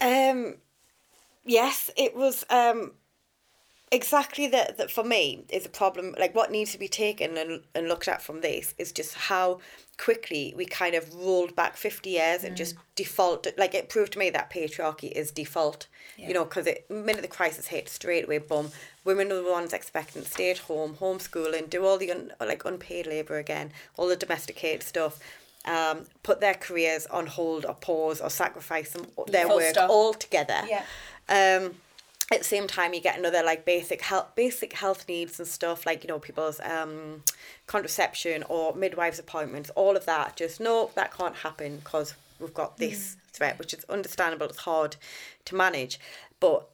[0.00, 0.58] Um,
[1.44, 2.92] yes, it was um,
[3.90, 4.78] exactly that.
[4.78, 6.14] That for me is a problem.
[6.16, 9.58] Like what needs to be taken and, and looked at from this is just how
[9.98, 13.46] quickly we kind of rolled back fifty years and just default.
[13.58, 15.86] Like it proved to me that patriarchy is default.
[16.16, 16.28] Yeah.
[16.28, 18.70] You know, because it minute the crisis hit, straight away, boom,
[19.04, 22.64] women are the ones expecting to stay at home, homeschooling, do all the un, like
[22.64, 25.18] unpaid labour again, all the domesticated stuff.
[25.64, 29.90] Um, put their careers on hold or pause or sacrifice them, their Full work stop.
[29.90, 30.62] altogether.
[30.66, 30.84] Yeah.
[31.28, 31.74] Um,
[32.30, 35.86] at the same time, you get another like basic health, basic health needs and stuff
[35.86, 37.22] like you know people's um,
[37.66, 39.70] contraception or midwives appointments.
[39.70, 43.84] All of that, just no, that can't happen because we've got this threat, which is
[43.88, 44.46] understandable.
[44.46, 44.96] It's hard
[45.46, 45.98] to manage,
[46.40, 46.68] but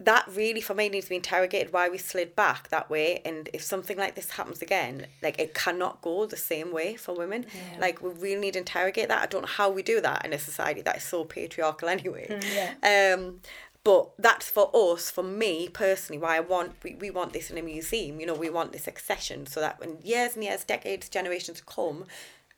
[0.00, 3.48] that really for me needs to be interrogated why we slid back that way and
[3.52, 7.44] if something like this happens again like it cannot go the same way for women
[7.52, 7.80] Yeah.
[7.80, 10.32] like we really need to interrogate that i don't know how we do that in
[10.32, 13.14] a society that is so patriarchal anyway Yeah.
[13.16, 13.40] um
[13.84, 17.58] but that's for us for me personally why i want we, we want this in
[17.58, 21.08] a museum you know we want this accession so that when years and years decades
[21.08, 22.04] generations come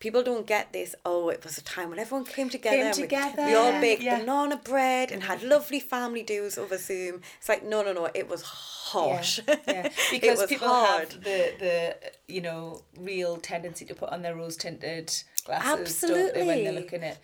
[0.00, 2.96] people don't get this oh it was a time when everyone came together Came and
[2.96, 4.18] we- together, we, all baked yeah.
[4.18, 8.28] banana bread and had lovely family do's over zoom it's like no no no it
[8.28, 9.88] was harsh Yeah, yeah.
[10.10, 11.12] Because people hard.
[11.12, 15.12] have the the you know real tendency to put on their rose tinted
[15.44, 17.18] glasses, don't they, when they're looking at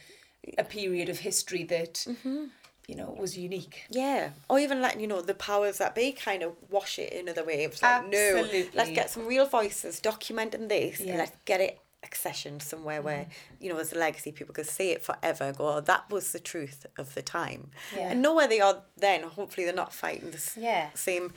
[0.58, 2.44] a period of history that mm-hmm.
[2.88, 3.84] You know, it was unique.
[3.90, 7.28] Yeah, or even letting you know the powers that be kind of wash it in
[7.28, 7.82] other waves.
[7.82, 8.70] Like, no, Absolutely.
[8.74, 11.10] let's get some real voices documenting this, Yeah.
[11.10, 11.78] and let's get it
[12.10, 13.26] accessioned somewhere where
[13.60, 15.44] you know as a legacy people could see it forever.
[15.44, 18.10] and Go, oh, that was the truth of the time, Yeah.
[18.10, 19.22] and know where they are then.
[19.22, 20.90] Hopefully, they're not fighting the Yeah.
[20.94, 21.32] same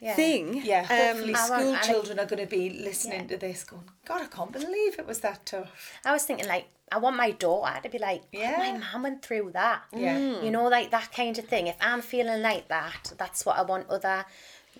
[0.00, 0.14] Yeah.
[0.14, 0.62] thing.
[0.64, 3.26] Yeah, hopefully Um, I want- school I like- children are going to be listening Yeah.
[3.28, 5.92] to this going, God, I can't believe it was that tough.
[6.04, 8.50] I was thinking like I want my daughter to be like, Yeah.
[8.62, 8.72] yeah.
[8.72, 9.84] my mum went through that.
[9.94, 10.18] Yeah.
[10.18, 11.66] You know, like that kind of thing.
[11.66, 14.26] If I'm feeling like that, that's what I want other yo-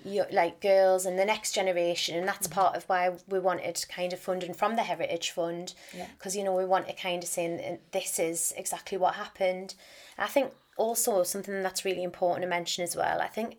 [0.04, 2.60] like girls and the next generation and that's mm-hmm.
[2.60, 6.06] part of why we wanted kind of funding from the heritage fund Yeah.
[6.16, 9.74] because you know we want to kind of say this is exactly what happened
[10.18, 13.56] i think also something that's really important to mention as well i think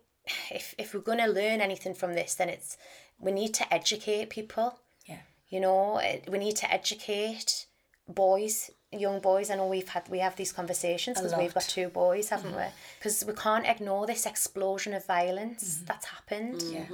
[0.52, 2.78] if, if we're going to learn anything from this then it's
[3.20, 5.20] we need to educate people Yeah.
[5.50, 7.68] you know we need to educate
[8.08, 11.88] boys young boys i know we've had we have these conversations because we've got two
[11.88, 12.60] boys haven't mm-hmm.
[12.60, 13.00] we?
[13.00, 15.86] Because we can't ignore this explosion of violence mm-hmm.
[15.86, 16.86] that's happened Yeah.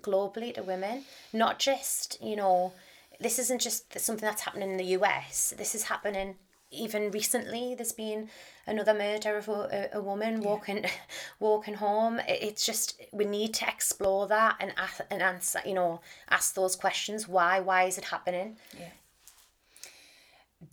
[0.00, 1.04] globally to women.
[1.32, 2.72] Not just you know
[3.20, 6.36] this isn't just something that's happening in the us this is happening
[6.72, 7.74] even recently.
[7.74, 8.30] There's been
[8.66, 10.86] another murder of a, a, a woman walking
[11.40, 12.20] walking home.
[12.26, 16.74] It's just we need to explore that and ask, and answer you know ask those
[16.74, 17.28] questions.
[17.28, 18.56] Why why is it happening?
[18.78, 18.88] Yeah.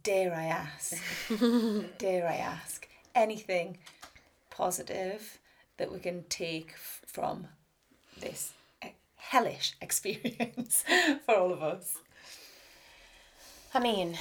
[0.03, 0.95] Dare I ask?
[1.97, 3.77] dare I ask anything
[4.49, 5.39] positive
[5.77, 7.47] that we can take from
[8.19, 8.53] this
[9.15, 10.83] hellish experience
[11.25, 11.97] for all of us,
[13.73, 14.17] i mean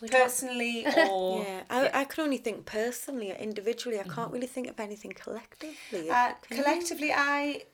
[0.00, 4.00] we personally or yeah, I, I can only think personally, or individually.
[4.00, 6.10] I can't really think of anything collectively.
[6.10, 6.56] Uh, you?
[6.56, 7.64] collectively, I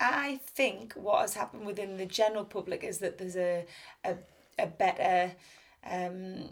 [0.00, 3.66] I think what has happened within the general public is that there's a
[4.04, 4.16] a,
[4.58, 5.32] a better
[5.88, 6.50] um,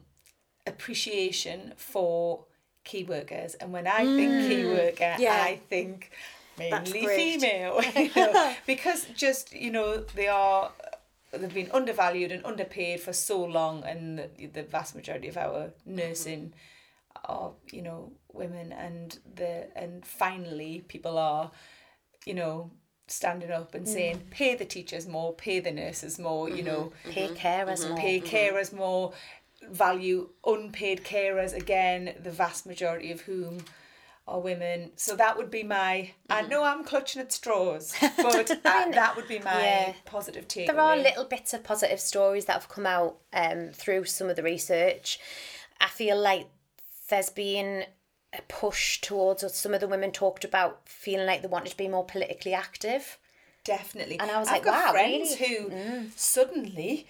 [0.67, 2.45] appreciation for
[2.85, 5.43] key workers, and when I think key worker, yeah.
[5.43, 6.11] I think
[6.59, 10.73] mainly female, you know, because just you know they are.
[11.31, 15.73] They've been undervalued and underpaid for so long, and the, the vast majority of our
[15.85, 16.55] nursing
[17.27, 21.51] are you know women and the and finally people are
[22.25, 22.71] you know
[23.11, 23.89] standing up and mm.
[23.89, 26.93] saying pay the teachers more pay the nurses more you mm-hmm, know.
[27.05, 27.91] Mm-hmm, pay carers mm-hmm.
[27.91, 29.13] more pay carers more
[29.71, 33.59] value unpaid carers again the vast majority of whom
[34.29, 34.91] are women.
[34.97, 39.27] So that would be my i know i'm clutching at straws but that, that would
[39.27, 39.93] be my Yeah.
[40.05, 40.67] positive takeaway.
[40.67, 44.37] there are little bits of positive stories that have come out um, through some of
[44.37, 45.19] the research.
[45.81, 46.49] I feel like
[47.09, 47.87] there's been
[48.37, 51.77] a push towards or some of the women talked about feeling like they wanted to
[51.77, 53.19] be more politically active.
[53.65, 54.19] Definitely.
[54.21, 55.57] And I was I've like, got wow, friends really?
[55.71, 57.07] who suddenly,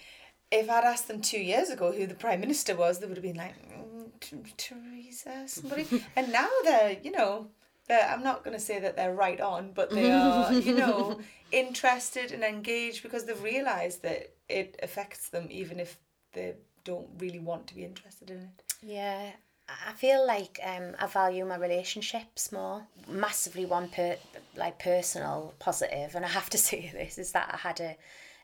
[0.50, 3.22] if I'd asked them two years ago who the Prime Minister was, they would have
[3.22, 5.86] been like, mm, T- Theresa, somebody.
[6.16, 7.48] and now they're, you know,
[7.88, 11.20] they're, I'm not going to say that they're right on, but they are, you know,
[11.52, 15.98] interested and engaged because they've realised that it affects them even if
[16.32, 16.54] they
[16.84, 18.62] don't really want to be interested in it.
[18.82, 19.30] Yeah.
[19.68, 22.86] I feel like um, I value my relationships more.
[23.06, 24.16] Massively one per
[24.56, 27.96] like personal positive, and I have to say this is that I had a,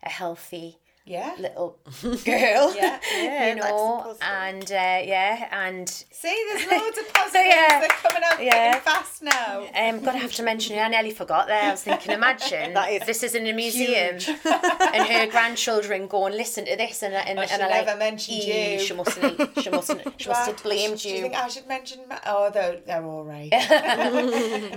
[0.02, 1.34] a healthy Yeah.
[1.38, 2.74] little girl.
[2.74, 2.98] Yeah.
[3.14, 7.46] Yeah, you know, and uh, yeah, and See, there's loads of positives.
[7.48, 7.80] Yeah.
[7.80, 8.78] They're coming out Yeah.
[8.80, 9.66] fast now.
[9.74, 11.62] Um, gonna have to mention, I nearly forgot there.
[11.62, 16.26] I was thinking, imagine That is this is in a museum, and her grandchildren go
[16.26, 18.94] and listen to this, and and, I and should are like, never mentioned you." She
[18.94, 19.62] mustn't.
[19.62, 20.20] She mustn't.
[20.20, 21.20] She must have blamed Do you you.
[21.22, 22.00] think I should mention?
[22.08, 23.50] Ma- oh, they're, they're all right.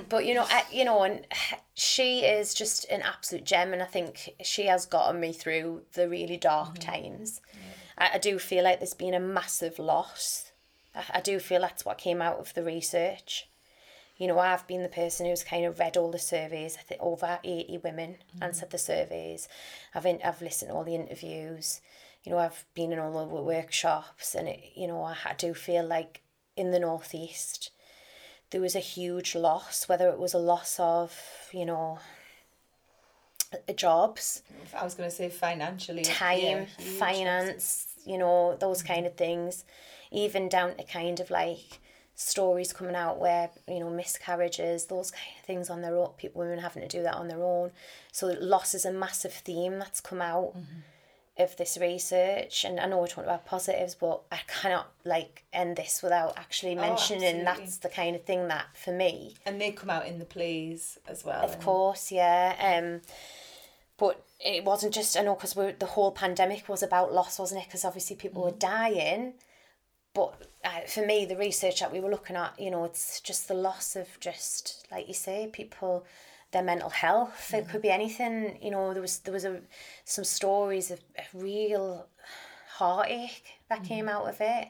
[0.09, 1.25] But you know, I, you know, and
[1.79, 6.09] she is just an absolute gem, and I think she has gotten me through the
[6.09, 6.79] really dark mm.
[6.79, 7.39] times.
[7.99, 10.51] I, I do feel like there's been a massive loss.
[10.95, 13.47] I, I do feel that's what came out of the research.
[14.17, 16.77] You know, I've been the person who's kind of read all the surveys.
[16.79, 18.43] I think over eighty women mm.
[18.43, 19.47] answered the surveys.
[19.93, 21.79] I've in, I've listened to all the interviews.
[22.23, 25.53] You know, I've been in all the workshops, and it, you know, I, I do
[25.53, 26.23] feel like
[26.55, 27.69] in the northeast
[28.51, 31.13] there was a huge loss, whether it was a loss of,
[31.51, 31.99] you know,
[33.75, 34.43] jobs,
[34.75, 36.03] I was going to say financially.
[36.03, 36.65] time, yeah,
[36.97, 38.93] finance, you know, those mm-hmm.
[38.93, 39.65] kind of things,
[40.11, 41.79] even down to kind of like
[42.15, 46.09] stories coming out where you know miscarriages, those kind of things on their own.
[46.17, 47.71] People, women having to do that on their own.
[48.11, 50.79] So loss is a massive theme that's come out mm-hmm.
[51.39, 52.63] Of this research.
[52.63, 56.75] And I know we're talking about positives, but I cannot like end this without actually
[56.75, 57.43] mentioning absolutely.
[57.43, 60.97] that's the kind of thing that for me And they come out in the plays
[61.07, 61.43] as well.
[61.43, 62.55] of course, yeah.
[62.59, 63.01] Um,
[63.97, 67.67] but it wasn't just I know because the whole pandemic was about loss, wasn't it?
[67.67, 69.33] Because obviously people were dying,
[70.13, 73.47] but uh, for me, the research that we were looking at, you know, it's just
[73.47, 76.05] the loss of just like you say, people,
[76.51, 77.53] their mental health.
[77.53, 77.81] It could mm-hmm.
[77.81, 78.57] be anything.
[78.61, 79.61] You know, there was there was a
[80.05, 80.99] some stories of
[81.33, 82.07] real
[82.75, 84.15] heartache that came mm-hmm.
[84.15, 84.67] out of it,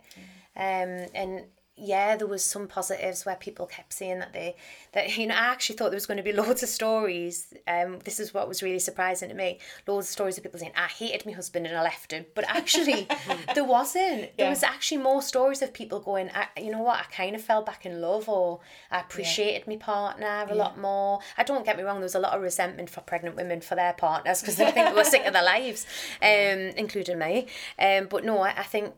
[0.55, 1.03] mm-hmm.
[1.03, 1.45] um, and
[1.79, 4.55] yeah, there was some positives where people kept saying that they
[4.93, 7.53] that you know I actually thought there was going to be loads of stories.
[7.67, 9.59] Um, this is what was really surprising to me.
[9.85, 12.45] Loads of stories of people saying I hated my husband and I left him, but
[12.47, 13.07] actually
[13.53, 14.35] there wasn't.
[14.37, 17.41] There was actually more stories of people going, I, you know what, I kind of
[17.41, 18.59] fell back in love or
[18.89, 21.19] I appreciated my partner a lot more.
[21.37, 23.75] I don't get me wrong, there was a lot of resentment for pregnant women for
[23.75, 25.85] their partners because they think they were sick of their lives,
[26.21, 27.47] um, including me.
[27.77, 28.93] Um, but no, I, I think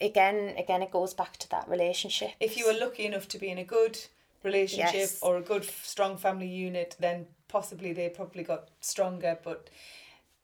[0.00, 2.30] again, again, it goes back to that relationship.
[2.40, 3.98] If you were lucky enough to be in a good
[4.42, 5.18] relationship Yes.
[5.22, 9.38] or a good strong family unit, then possibly they probably got stronger.
[9.42, 9.68] But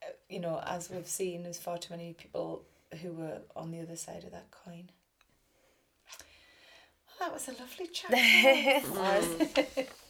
[0.03, 2.65] uh, you know, as we've seen, there's far too many people
[3.03, 4.91] who were on the other side of that coin.
[7.09, 8.11] Well, that was a lovely chat.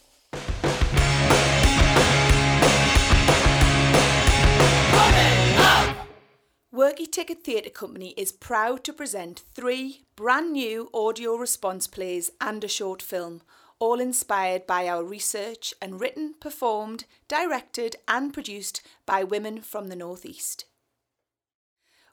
[6.74, 12.64] Workie Ticket Theatre Company is proud to present three brand new audio response plays and
[12.64, 13.42] a short film,
[13.78, 19.94] all inspired by our research and written, performed, directed, and produced by women from the
[19.94, 20.64] Northeast.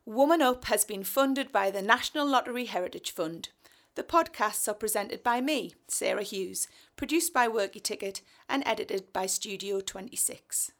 [0.06, 3.50] Woman Up has been funded by the National Lottery Heritage Fund.
[3.96, 9.26] The podcasts are presented by me, Sarah Hughes, produced by Workie Ticket, and edited by
[9.26, 10.72] Studio 26.